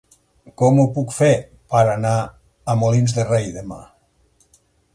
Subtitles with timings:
[0.59, 1.29] Com ho puc fer
[1.75, 2.15] per anar
[2.73, 3.79] a Molins de Rei demà?